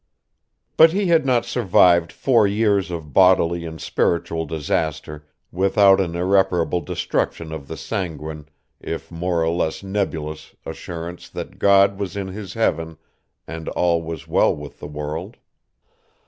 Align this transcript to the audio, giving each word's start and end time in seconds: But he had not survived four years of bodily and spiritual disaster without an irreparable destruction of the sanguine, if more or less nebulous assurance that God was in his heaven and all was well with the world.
But 0.77 0.93
he 0.93 1.09
had 1.09 1.27
not 1.27 1.45
survived 1.45 2.11
four 2.11 2.47
years 2.47 2.89
of 2.89 3.13
bodily 3.13 3.65
and 3.67 3.79
spiritual 3.79 4.47
disaster 4.47 5.27
without 5.51 6.01
an 6.01 6.15
irreparable 6.15 6.81
destruction 6.81 7.51
of 7.53 7.67
the 7.67 7.77
sanguine, 7.77 8.49
if 8.79 9.11
more 9.11 9.43
or 9.43 9.49
less 9.51 9.83
nebulous 9.83 10.55
assurance 10.65 11.29
that 11.29 11.59
God 11.59 11.99
was 11.99 12.17
in 12.17 12.29
his 12.29 12.55
heaven 12.55 12.97
and 13.45 13.69
all 13.69 14.01
was 14.01 14.27
well 14.27 14.55
with 14.55 14.79
the 14.79 14.87
world. 14.87 15.37